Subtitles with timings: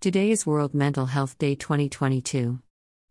[0.00, 2.60] Today is World Mental Health Day 2022.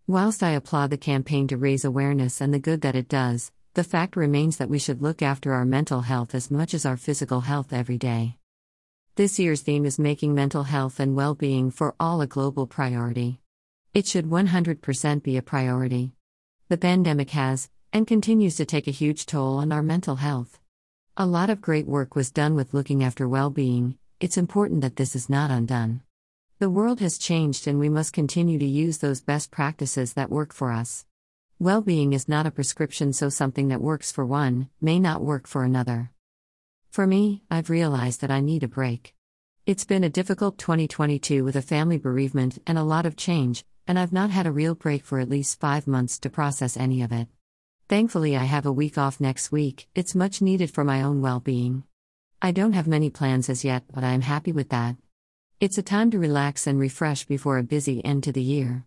[0.08, 3.84] Whilst I applaud the campaign to raise awareness and the good that it does, the
[3.84, 7.42] fact remains that we should look after our mental health as much as our physical
[7.42, 8.38] health every day.
[9.16, 13.42] This year's theme is making mental health and well being for all a global priority.
[13.94, 16.14] It should 100% be a priority.
[16.70, 20.58] The pandemic has, and continues to take a huge toll on our mental health.
[21.18, 24.96] A lot of great work was done with looking after well being, it's important that
[24.96, 26.00] this is not undone.
[26.60, 30.52] The world has changed and we must continue to use those best practices that work
[30.52, 31.06] for us.
[31.60, 35.46] Well being is not a prescription, so something that works for one may not work
[35.46, 36.10] for another.
[36.90, 39.14] For me, I've realized that I need a break.
[39.68, 44.00] It's been a difficult 2022 with a family bereavement and a lot of change, and
[44.00, 47.12] I've not had a real break for at least five months to process any of
[47.12, 47.28] it.
[47.88, 51.40] Thankfully, I have a week off next week, it's much needed for my own well
[51.40, 51.84] being.
[52.42, 54.96] I don't have many plans as yet, but I am happy with that.
[55.60, 58.86] It's a time to relax and refresh before a busy end to the year.